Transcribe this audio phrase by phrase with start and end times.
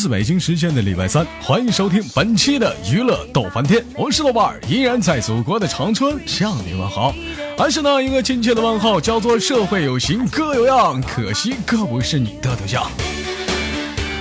[0.00, 7.14] 自北京时间的礼拜三，欢迎收听本期的娱乐逗翻天，我是豆瓣儿，依然在祖国的长春向你问好，
[7.58, 12.90] 还是那一个亲切的问候，叫做社会有型哥有样，可惜哥不是你的对象。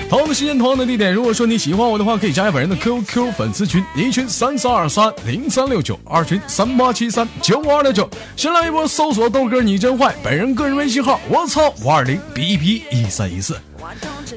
[0.09, 1.13] 同样的时间，同样的地点。
[1.13, 8.09] 如果说你喜欢我的话，可以加下本人的 QQ 粉丝群，一群三三二三零三六九，二群三八七三九五二六九。
[8.35, 13.55] 新浪微博搜索豆哥你真坏，本人个人微信号我操五二零 B B 一三一四。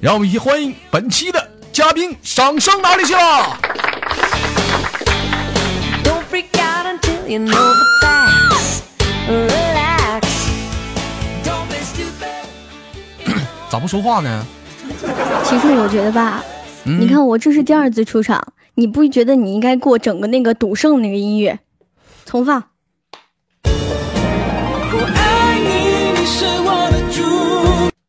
[0.02, 3.56] 让我们一起欢迎本期的嘉宾，掌声哪里去了？
[13.70, 14.46] 咋不说话呢？
[15.44, 16.42] 其实我觉得吧，
[16.84, 21.58] 你看我这是第二次出场，你不觉得你应该过整个那个赌圣那个音乐？
[22.24, 22.64] 重放。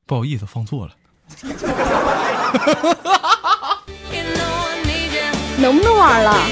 [0.06, 0.94] 不好意思，放错了。
[5.58, 6.36] 能不能玩了？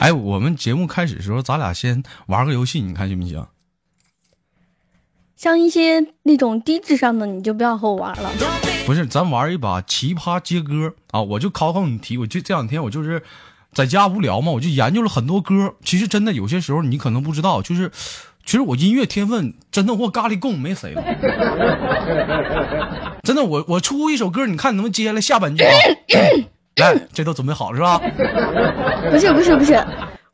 [0.00, 3.44] 哎，我们节目开始的时候，咱俩先玩个游戏，你看行不行？
[5.40, 8.30] 像一些那种低智商的，你就不要和我玩了。
[8.84, 11.22] 不是，咱玩一把奇葩接歌啊！
[11.22, 13.22] 我就考考你题，我就这两天我就是
[13.72, 15.76] 在家无聊嘛，我就研究了很多歌。
[15.82, 17.90] 其实真的有些时候你可能不知道，就是
[18.44, 21.02] 其实我音乐天分真的我咖喱贡没谁了。
[23.22, 25.72] 真的，我我出一首歌，你看能不能接下来下半句啊？
[26.76, 27.98] 来，这都准备好了是吧？
[29.10, 29.82] 不是不是不是，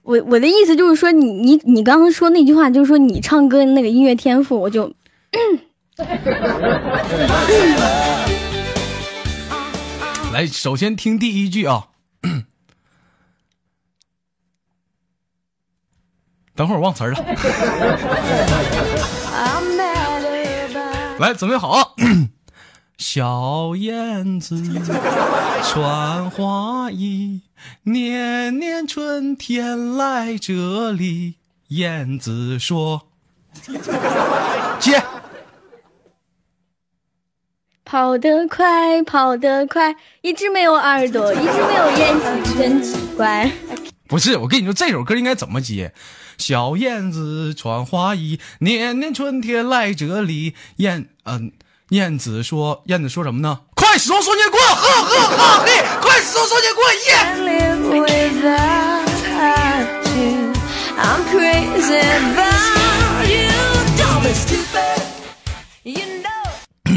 [0.07, 4.95] 我我的意思就是说，你你你刚刚说那句话，就是说你唱歌那个音乐天赋，我就。
[10.33, 11.89] 来，首先听第一句啊。
[16.55, 17.19] 等会儿忘词儿了。
[21.19, 21.97] 来，准备好。
[22.99, 24.57] 小燕子
[25.63, 27.43] 穿花衣，
[27.83, 31.35] 年年春天来这里。
[31.69, 33.09] 燕子说
[34.81, 35.03] ：“接。”
[37.85, 43.49] 跑得快，跑得快，一只没有耳朵，一只没有眼睛，真奇怪。
[44.09, 45.93] 不是，我跟你说，这首歌应该怎么接？
[46.39, 50.55] 小燕子穿花衣，年年春天来这里。
[50.77, 51.53] 燕，嗯，
[51.91, 53.61] 燕子说，燕子说什么呢？
[53.77, 57.47] 快说双截棍，呵呵呵嘿，快说说年过，耶。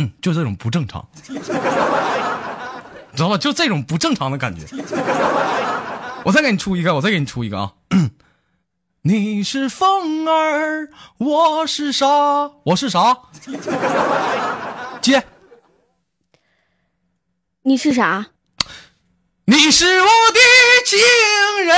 [0.21, 3.37] 就这种不正常，知道吧？
[3.37, 4.61] 就这种不正常的感觉。
[6.23, 7.71] 我再给你出一个，我再给你出一个啊！
[9.01, 13.17] 你是风儿，我是沙，我是啥？
[15.01, 15.23] 接。
[17.63, 18.27] 你是啥？
[19.45, 20.39] 你是我的
[20.85, 20.99] 情
[21.65, 21.77] 人，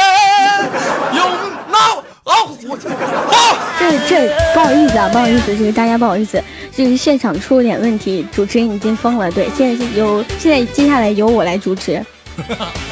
[1.15, 1.23] 拥
[1.71, 2.03] 抱。
[2.23, 2.33] 啊，
[2.67, 6.43] 我啊，这这不好意思啊，不好意思，这个大家不好意思，
[6.75, 9.31] 这个现场出了点问题，主持人已经疯了。
[9.31, 12.03] 对，现在由现在接下来由我来主持。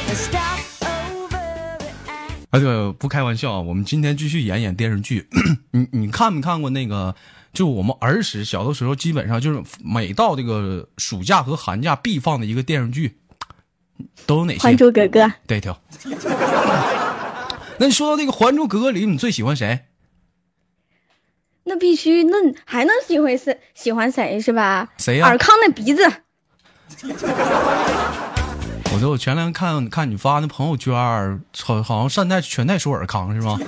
[2.49, 5.27] 啊，对不开玩笑啊，我们今天继续演演电视剧。
[5.71, 7.15] 你你看没看过那个？
[7.51, 13.17] 就我们儿时小的时候，基本上就是每到这个暑假和寒假必放的一个电视剧，
[14.27, 14.59] 都有哪些？
[14.59, 15.31] 还珠格格。
[15.47, 15.75] 对头。
[17.79, 19.85] 那你说到那个《还珠格格》里，你最喜欢谁？
[21.63, 23.59] 那必须，那还能喜欢谁？
[23.73, 24.89] 喜欢谁是吧？
[24.97, 25.27] 谁呀？
[25.27, 26.03] 尔康的鼻子。
[28.91, 30.93] 我说我前两天看看你发那朋友圈，
[31.63, 33.59] 好好像善待全在说尔康是吗？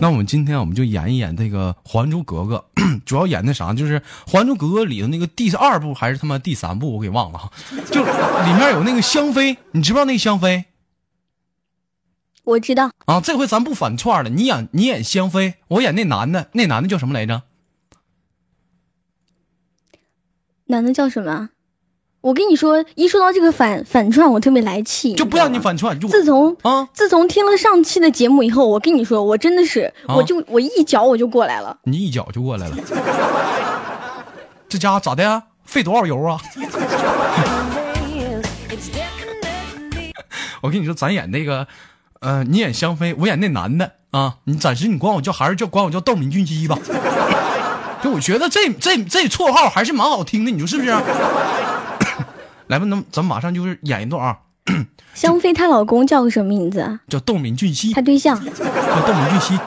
[0.00, 2.64] 那我们今天我们就演一演这个《还珠格格》，
[3.04, 7.50] 主要演那啥，就是《还珠格格》里的那个第二部还是他妈第三部，我给忘了哈。
[7.90, 10.66] 就里面有那个香妃，你知不知道那个香妃？
[12.44, 14.30] 我知道啊，这回咱不反串了。
[14.30, 17.42] 你演你演香妃，我演那男的，那男的叫什么来着？
[20.66, 21.48] 男的叫什么？
[22.28, 25.14] 我跟你说，一说到这个反反串，我特别来气。
[25.14, 25.98] 就不让你反串。
[25.98, 31.78] 自从啊，自从听了上期的节目以后，我跟你说，我真的是，我就我一脚我就过来了。
[31.84, 32.76] 你一脚就过来了？
[34.68, 35.44] 这家伙咋的呀？
[35.64, 36.38] 费多少油啊？
[40.60, 41.66] 我跟你说，咱演那个。
[42.20, 44.34] 呃，你演香妃，我演那男的啊。
[44.44, 46.76] 你暂时你管我叫，还是叫管我叫豆敏俊熙吧。
[48.02, 50.90] 就我觉得这这这绰号还是蛮好听的，你说是不是？
[52.68, 54.38] 来吧，那咱马上就是演一段啊。
[55.14, 56.98] 香妃她老公叫个什么名字？
[57.08, 57.92] 叫窦敏俊熙。
[57.92, 59.58] 他对象叫窦敏俊熙。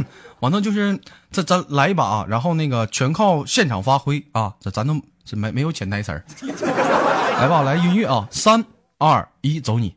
[0.40, 0.98] 完了就是
[1.30, 6.24] 咱咱来一把啊，然后那个全靠现场发挥啊，这咱都这没没有潜台词儿。
[7.38, 8.64] 来吧，来音乐啊，三
[8.98, 9.94] 二一，走你。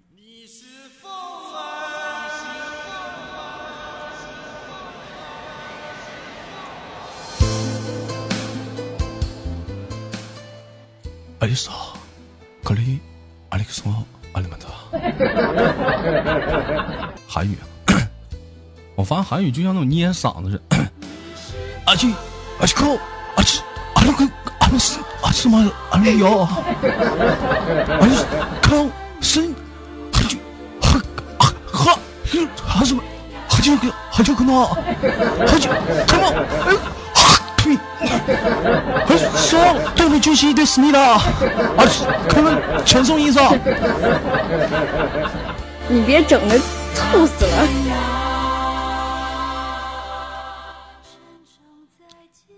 [11.39, 11.55] 阿丽
[12.63, 12.99] 莎，可里，
[13.49, 13.93] 阿里克松，
[14.33, 14.67] 阿里曼特。
[17.27, 17.57] 韩语，
[18.95, 20.77] 我发现韩语就像那种捏嗓子似的。
[21.85, 22.13] 阿去，
[22.59, 22.97] 阿去扣，
[23.35, 23.61] 阿去，
[23.95, 24.25] 阿那个，
[24.59, 28.15] 阿那是，阿什么，阿那有，阿去
[28.61, 28.89] 扣，
[29.21, 29.41] 是，
[30.13, 30.37] 阿去，
[30.81, 31.01] 哈，
[31.39, 31.99] 哈，哈，
[32.57, 33.01] 哈什么，
[33.49, 34.77] 哈就个，哈就个那，哈
[35.59, 35.69] 就
[36.07, 36.35] ，come on，
[36.67, 37.00] 哎。
[39.35, 39.59] 说，
[39.95, 41.21] 对面军西对思密达，啊，
[42.29, 43.43] 可能全送医生。
[45.87, 46.57] 你别整的
[46.95, 47.67] 吐死了。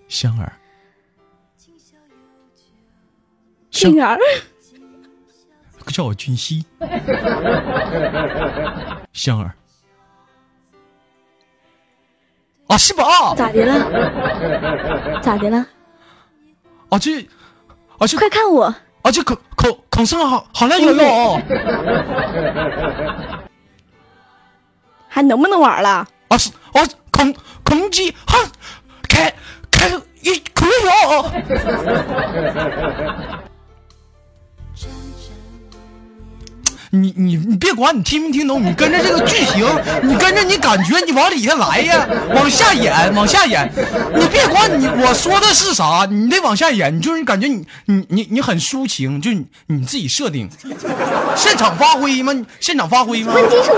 [0.07, 0.53] 香儿，
[3.71, 4.19] 香儿，
[5.87, 6.63] 叫我军西。
[9.11, 9.51] 香儿。
[12.73, 13.35] 啊，是吧？
[13.35, 15.21] 咋的了？
[15.21, 15.63] 咋的了？
[16.89, 17.21] 啊这，
[17.99, 18.63] 啊这，快看我！
[19.03, 21.41] 啊这口口口上好好亮有用，
[25.07, 26.07] 还能不能玩了？
[26.29, 26.81] 啊是啊
[27.11, 28.39] 空空机哈
[29.07, 29.31] 开
[29.69, 29.89] 开
[30.21, 30.69] 一可以
[31.05, 31.31] 哦。
[36.95, 39.65] 你你你别管你听没听懂，你跟着这个剧情，
[40.03, 43.67] 你跟着你感觉，你往里下来呀，往下演，往下演。
[44.15, 46.95] 你别管你我说的是啥，你得往下演。
[46.95, 50.47] 你就是感觉你你你你很抒情，就你你自己设定，
[51.35, 52.31] 现场发挥吗？
[52.59, 53.33] 现场发挥吗？
[53.33, 53.71] 问题是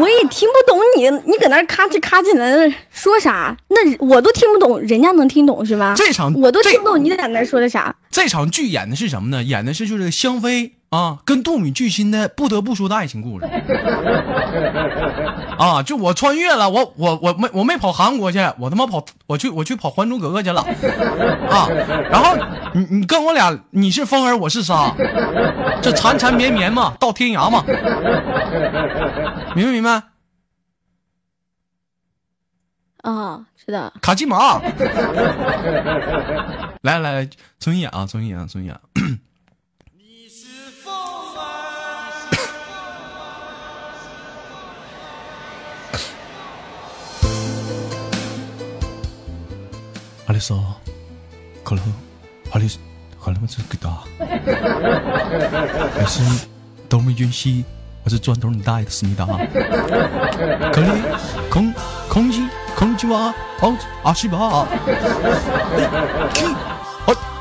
[0.00, 3.56] 我也听不懂你，你搁那咔哧咔哧在那说啥？
[3.68, 5.94] 那我都听不懂，人家能听懂是吧？
[5.96, 7.94] 这场我都听不懂你在那说的啥？
[8.10, 9.44] 这场剧演的是什么呢？
[9.44, 10.72] 演的是就是香妃。
[10.90, 13.46] 啊，跟杜米巨星的不得不说的爱情故事
[15.58, 15.82] 啊！
[15.82, 20.60] 就我穿越了，我我我没我没跑韩国去，我他妈跑我去我去跑《还珠格格》去了
[21.50, 21.66] 啊！
[22.10, 22.36] 然后
[22.72, 24.94] 你你跟我俩，你是风儿，我是沙，
[25.82, 27.64] 这缠缠绵绵嘛，到天涯嘛，
[29.56, 30.02] 明不明白？
[33.02, 33.92] 啊，是的。
[34.00, 34.60] 卡基玛，
[36.82, 37.28] 来 来来，
[37.58, 38.72] 重新演啊，重新演，重新
[50.26, 50.58] 阿里说
[51.62, 51.84] ：“可能，
[52.50, 52.68] 阿里，
[53.22, 53.90] 可能是给他。
[55.94, 56.20] 还是
[56.88, 57.64] 都没运气，
[58.02, 59.24] 我是砖头你大爷的思密达。
[60.72, 61.00] 可能
[61.48, 61.72] 空
[62.08, 62.44] 空气
[62.74, 64.36] 空气吧，好阿西吧。
[64.36, 64.66] 好，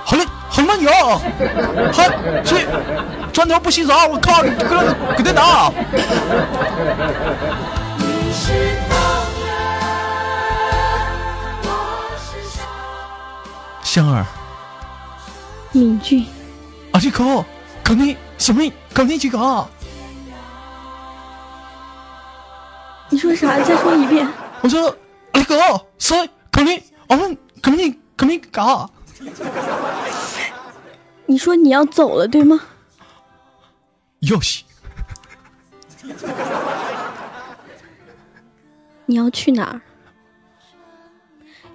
[0.03, 0.91] 好嘞，好慢牛，
[1.91, 2.03] 好
[2.43, 2.67] 去
[3.33, 5.71] 砖头不洗澡，我靠，你哥给他打。”
[13.95, 14.25] 香儿，
[15.71, 16.27] 敏俊，
[16.91, 17.45] 阿力哥，
[17.81, 18.69] 肯定什么？
[18.93, 19.65] 肯定几个？
[23.09, 23.57] 你说啥？
[23.63, 24.27] 再说一遍。
[24.59, 24.93] 我说
[25.31, 25.55] 阿力哥，
[25.97, 26.29] 谁？
[26.51, 28.89] 肯定，我们肯定肯定嘎。
[31.25, 32.59] 你说你要走了，对吗？
[34.19, 34.65] 要西。
[39.05, 39.79] 你要去哪儿？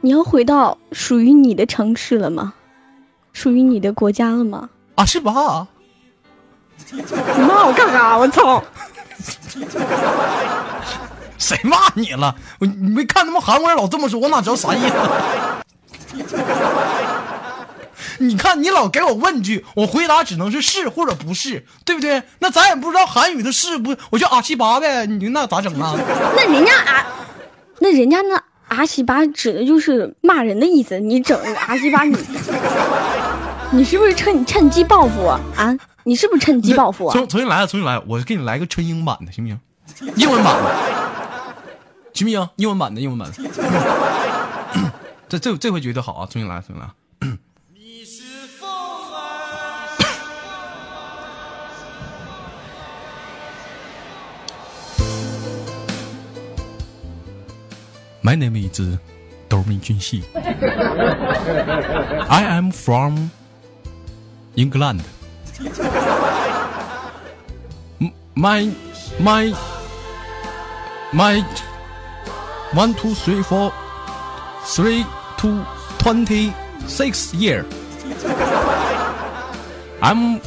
[0.01, 2.55] 你要回到属于你的城市了吗？
[3.33, 4.69] 属于你的国家了吗？
[4.97, 5.67] 啊，是吧？
[6.91, 7.03] 你
[7.47, 8.17] 骂我干啥？
[8.17, 8.63] 我操！
[11.39, 12.35] 谁骂你了？
[12.59, 14.95] 我你没看他们韩国人老这么说，我哪知道啥意思？
[18.19, 22.23] 你看你老给我问句，我回答只能是是或者不是，对不对？
[22.41, 25.07] 那咱也不知道韩语的是不，我就阿七八呗。
[25.07, 25.95] 你那咋整啊？
[26.37, 27.07] 那人家啊，
[27.79, 28.43] 那人家那。
[28.71, 31.37] 阿西巴指的就是骂人的意思，你整
[31.67, 32.17] 阿西巴，你
[33.73, 35.41] 你是不是趁趁机报复我？
[35.57, 37.13] 啊，你是不是趁机报复我？
[37.13, 39.59] 重重新来，重新来，我给你来个纯英版的，行不行？
[40.15, 40.71] 英文版的，
[42.13, 42.49] 行不行？
[42.57, 43.37] 英文版的，英文版的，
[45.29, 46.29] 这这这回绝对好啊！
[46.31, 46.89] 重新来，重新来。
[58.31, 58.79] My name is
[59.49, 60.23] Dormin Junxi.
[62.31, 63.33] I am from
[64.55, 65.03] England.
[68.37, 68.73] my
[69.19, 69.51] my
[71.13, 71.41] my
[72.73, 73.75] one two three four
[74.63, 75.05] three
[75.39, 75.67] to
[75.99, 76.55] twenty
[76.87, 77.67] six year.
[80.01, 80.39] I'm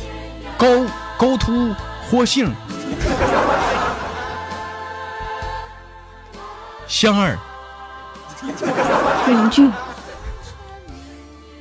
[0.57, 0.87] go
[1.19, 1.75] go to
[2.07, 2.55] Huaxing.
[6.87, 7.52] 香儿。
[9.27, 9.69] 邻居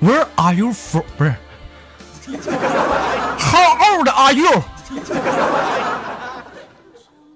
[0.00, 1.04] ，，Where are you from？
[1.16, 1.34] 不是
[3.38, 4.62] ，How old are you？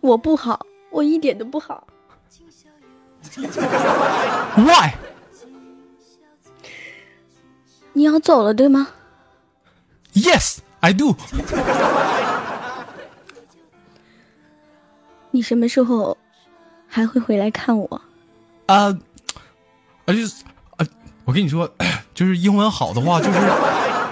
[0.01, 1.87] 我不好，我一点都不好。
[4.57, 4.93] Why？
[7.93, 8.89] 你要走了对吗
[10.15, 11.17] ？Yes, I do.
[15.31, 16.17] 你什么时候
[16.87, 18.01] 还会回来看我？
[18.67, 18.99] 啊，啊
[20.15, 20.35] 就是
[20.77, 20.87] 啊，
[21.25, 21.69] 我跟你说，
[22.15, 23.39] 就是英文好的话，就是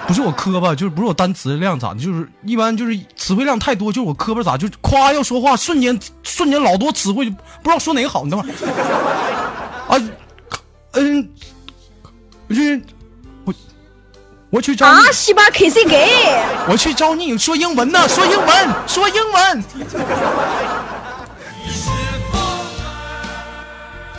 [0.06, 8.24] 不是我磕巴，就是不是我单词量咋的，就是一般就是词汇量太多，就是我磕巴咋，就夸要说话，瞬间瞬间老多词汇，不知道说哪个好。
[8.24, 8.52] 你等会儿
[9.88, 9.96] 啊，
[10.92, 11.28] 嗯，
[12.48, 12.82] 我去，
[13.44, 13.54] 我
[14.50, 16.06] 我去找你，啊，西巴 K C 给，
[16.68, 19.64] 我去找你说英文呢，说英文，说英文。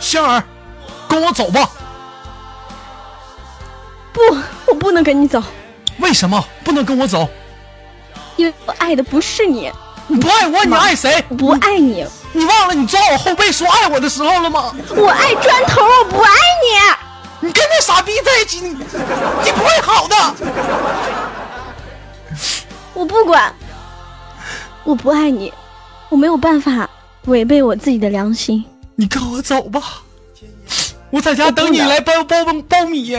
[0.00, 0.42] 香儿，
[1.16, 1.70] 跟我走吧。
[4.12, 4.20] 不，
[4.66, 5.42] 我不能跟你走，
[5.98, 7.26] 为什么不能跟我走？
[8.36, 9.72] 因为我爱的不是你，
[10.08, 11.24] 你不爱我，你爱谁？
[11.30, 14.74] 我不爱你，你忘了你抓我后背说爱我的时候了吗？
[14.94, 17.46] 我爱砖头，我不爱你。
[17.46, 20.16] 你跟那傻逼在一起，你你不会好的。
[22.92, 23.54] 我不管，
[24.84, 25.50] 我不爱你，
[26.10, 26.90] 我没有办法
[27.24, 28.62] 违背我自己的良心。
[28.96, 29.80] 你跟我走吧，
[31.10, 33.16] 我在家等你来包包苞米，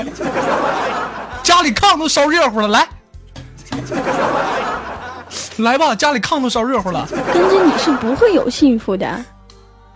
[1.41, 2.87] 家里炕都烧热乎了，来，
[5.57, 9.23] 来吧，家里炕都烧热乎了，跟着你是不会有幸福的。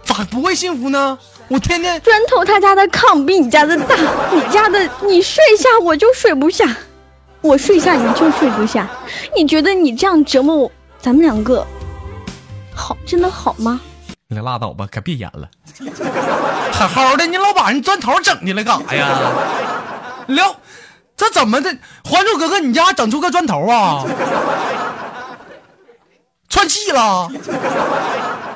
[0.03, 1.17] 咋不会幸福呢？
[1.47, 3.95] 我天天砖头他家的炕比你家的大，
[4.33, 6.65] 你家的你睡下我就睡不下，
[7.41, 8.89] 我睡下你就睡不下。
[9.35, 11.65] 你觉得你这样折磨我，咱们两个
[12.73, 13.79] 好真的好吗？
[14.27, 15.49] 你拉倒吧，可别演了。
[16.87, 19.07] 好好的，你老把人砖头整进来干啥呀？
[20.27, 20.55] 聊，
[21.15, 21.75] 这怎么的？
[22.03, 24.03] 还珠格格，你家整出个砖头啊？
[26.49, 27.29] 串戏了？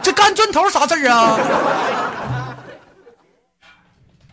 [0.01, 1.37] 这干砖头啥事儿啊？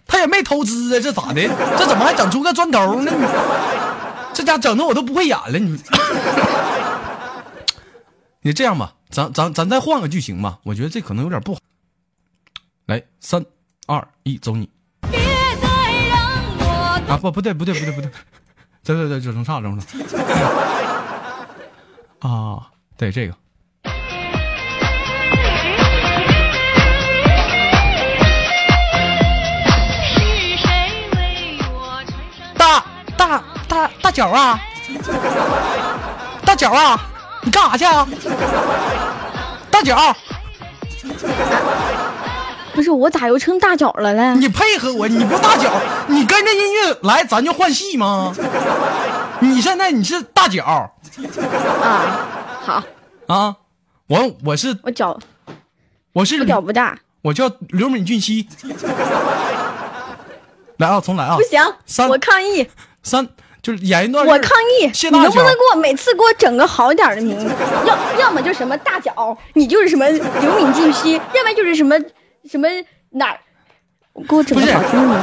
[0.06, 1.48] 他也没投资啊，这咋的？
[1.78, 3.10] 这怎么还整出个砖头呢？
[3.10, 3.26] 你
[4.34, 5.80] 这家整的我都不会演了，你。
[8.42, 11.60] 你这样吧，咱咱咱再换个剧情吧，我觉得这可能有点不好。
[12.86, 13.44] 来，三
[13.86, 14.68] 二一，走你！
[15.10, 15.66] 别再
[16.08, 16.20] 让
[16.58, 18.10] 我啊，不不对不对不对不对，
[18.84, 19.98] 对对对，整成啥整成啥？
[22.20, 23.34] 啊，对这个，
[32.56, 32.84] 大
[33.16, 34.60] 大大大脚啊，
[36.46, 37.00] 大脚啊，
[37.42, 38.06] 你干啥去啊？
[39.68, 39.96] 大脚，
[42.74, 44.34] 不是我咋又成大脚了嘞？
[44.36, 45.70] 你配合我，你不大脚，
[46.08, 48.34] 你跟着音乐来，咱就换戏吗？
[49.40, 50.90] 你现在你是大脚啊，
[52.62, 52.82] 好，
[53.26, 53.56] 啊，
[54.06, 55.18] 我我是我脚
[56.12, 58.48] 我是我脚不大，我叫刘敏俊熙。
[60.78, 61.42] 来啊，重来啊不！
[61.42, 62.66] 行三，我抗议，
[63.02, 63.28] 三
[63.60, 64.26] 就是演一段。
[64.26, 64.50] 我抗
[64.80, 67.54] 议，你能不能给我每次给我整个好点的名字？
[67.86, 71.96] 要要么就什么大脚，你就是什么刘敏俊熙，要么就是什么
[72.50, 72.66] 什么
[73.10, 73.38] 哪儿，
[74.28, 74.72] 给我整不是。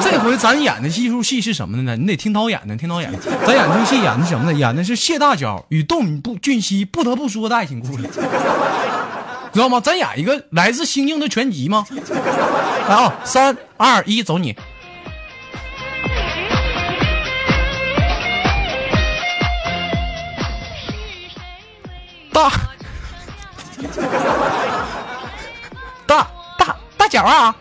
[0.02, 1.96] 这回咱演的艺术戏是什么的呢？
[1.98, 3.18] 你得听导演的，听导演的。
[3.46, 4.58] 咱演这出戏演的是什么呢？
[4.58, 8.04] 演的是谢大脚与窦敏不俊熙不得不说的爱情故事，
[9.54, 9.80] 知道吗？
[9.82, 11.86] 咱演一个来自星星的全集吗？
[12.88, 14.56] 来啊，三二一，走你！
[22.32, 22.50] 大
[27.10, 27.56] 脚啊！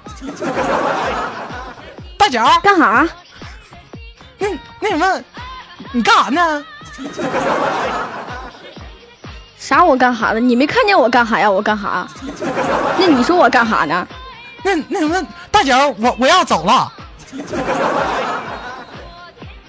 [2.16, 3.08] 大脚，干啥？
[4.38, 4.48] 那
[4.80, 5.20] 那什么，
[5.92, 6.64] 你干啥呢？
[9.58, 10.40] 啥我干啥了？
[10.40, 11.50] 你没看见我干啥呀？
[11.50, 12.06] 我干啥？
[12.98, 14.06] 那你说我干啥呢？
[14.62, 16.92] 那那什么，大脚，我我要走了，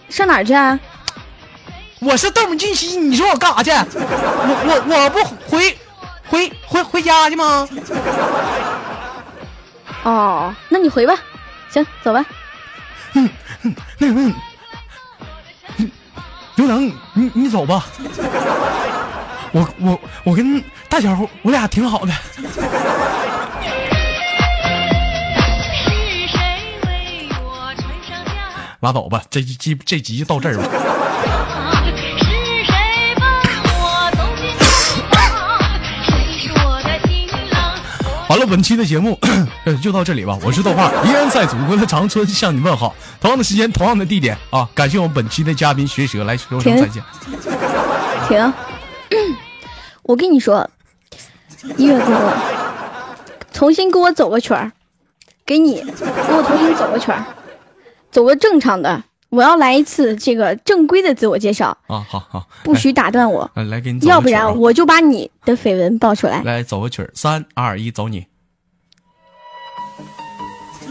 [0.09, 0.77] 上哪儿去啊？
[2.01, 3.71] 我是窦敏俊熙，你说我干啥去？
[3.71, 5.77] 我我我不回
[6.27, 7.67] 回回回家去吗？
[10.03, 11.13] 哦，那你回吧。
[11.69, 12.25] 行，走吧。
[13.13, 14.33] 那什么，
[16.55, 17.85] 刘能，你你走吧。
[19.51, 21.09] 我我我跟大小
[21.41, 22.11] 我俩挺好的。
[22.11, 22.39] 是
[26.27, 26.39] 谁
[26.85, 28.23] 为我穿上
[28.79, 30.63] 拉倒吧，这集这集就到这儿吧。
[38.29, 39.17] 完了，本期的节目
[39.65, 40.37] 呃就到这里吧。
[40.43, 42.93] 我是豆瓣，依然在祖国的长春向你问好。
[43.19, 47.03] 同样的时间，同样的地点啊，感谢我们本期的嘉宾学舌来说声停再见。
[48.27, 48.53] 停，
[50.03, 50.69] 我跟你说，
[51.77, 52.31] 音乐哥，
[53.51, 54.71] 重新给我走个圈儿，
[55.43, 57.25] 给你，给我重新走个圈儿，
[58.11, 59.01] 走个正常的。
[59.29, 66.41] 我要来一次这个正规的自我介绍，啊，好好，不许打断我，来来给你要不然我就把你的绯闻爆出来。
[66.43, 68.25] 来走个曲儿，三二一，走你。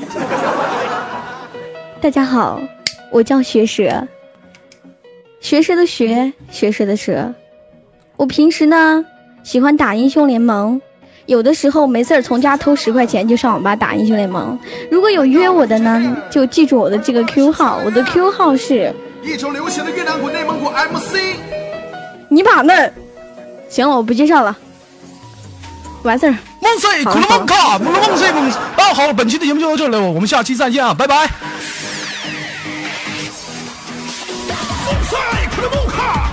[2.00, 2.62] 大家好，
[3.10, 4.06] 我叫学舌，
[5.40, 7.34] 学舌的学，学舌的舌。
[8.16, 9.04] 我平时呢
[9.42, 10.80] 喜欢打英雄联盟，
[11.28, 14.58] 有的时候没事儿从家偷十块钱就上网吧打英雄联盟。
[14.90, 18.90] 如果有约我的呢，就记住我的这个 Q 号，我的 Q 号是
[19.22, 21.36] 一周流行的越南鼓、内蒙古 MC。
[22.30, 22.90] 你把那。
[23.68, 24.56] 行了，我不介绍了，
[26.02, 26.34] 完事儿。
[26.62, 28.50] 梦碎，好苦了梦卡，梦了梦碎梦。
[28.50, 31.26] 啊，好，本期的节目就到这里了，我们下期再见啊，拜拜。
[35.04, 36.32] 赛克的木卡。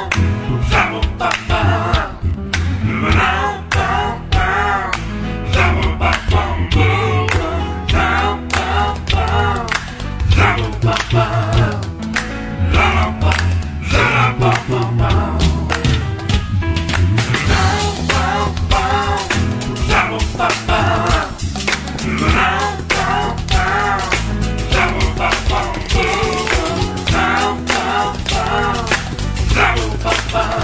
[30.31, 30.60] 봐.